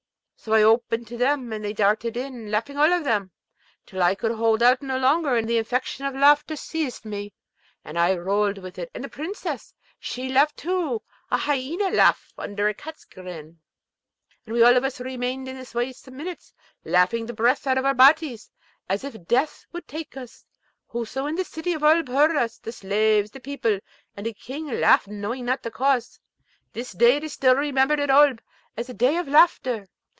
So 0.43 0.53
I 0.53 0.63
opened 0.63 1.05
to 1.09 1.17
them, 1.17 1.53
and 1.53 1.63
they 1.63 1.71
darted 1.71 2.17
in, 2.17 2.49
laughing 2.49 2.75
all 2.75 2.91
of 2.91 3.03
them, 3.03 3.29
till 3.85 4.01
I 4.01 4.15
could 4.15 4.31
hold 4.31 4.63
out 4.63 4.81
no 4.81 4.97
longer, 4.97 5.35
and 5.35 5.47
the 5.47 5.59
infection 5.59 6.03
of 6.07 6.15
laughter 6.15 6.55
seized 6.55 7.05
me, 7.05 7.31
and 7.85 7.95
I 7.99 8.15
rolled 8.15 8.57
with 8.57 8.79
it; 8.79 8.89
and 8.95 9.03
the 9.03 9.07
Princess, 9.07 9.71
she 9.99 10.29
too 10.29 10.33
laughed 10.33 10.65
a 10.65 11.37
hyaena 11.37 11.91
laugh 11.91 12.33
under 12.39 12.67
a 12.67 12.73
cat's 12.73 13.05
grin, 13.05 13.59
and 14.47 14.55
we 14.55 14.63
all 14.63 14.75
of 14.75 14.83
us 14.83 14.99
remained 14.99 15.47
in 15.47 15.55
this 15.57 15.75
wise 15.75 15.99
some 15.99 16.17
minutes, 16.17 16.55
laughing 16.83 17.27
the 17.27 17.33
breath 17.33 17.67
out 17.67 17.77
of 17.77 17.85
our 17.85 17.93
bodies, 17.93 18.49
as 18.89 19.03
if 19.03 19.27
death 19.27 19.67
would 19.73 19.87
take 19.87 20.17
us. 20.17 20.43
Whoso 20.87 21.27
in 21.27 21.35
the 21.35 21.43
City 21.45 21.73
of 21.73 21.83
Oolb 21.83 22.07
heard 22.07 22.35
us, 22.35 22.57
the 22.57 22.71
slaves, 22.71 23.29
the 23.29 23.39
people, 23.39 23.77
and 24.17 24.25
the 24.25 24.33
King, 24.33 24.65
laughed, 24.69 25.07
knowing 25.07 25.45
not 25.45 25.61
the 25.61 25.69
cause. 25.69 26.19
This 26.73 26.93
day 26.93 27.17
is 27.17 27.31
still 27.33 27.53
remembered 27.55 27.99
in 27.99 28.09
Oolb 28.09 28.41
as 28.75 28.87
the 28.87 28.95
day 28.95 29.17
of 29.17 29.27
laughter. 29.27 29.85